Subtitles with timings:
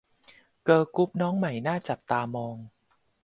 [0.63, 2.55] เกิร์ลกรุ๊ปน้องใหม่น่าจับตามอง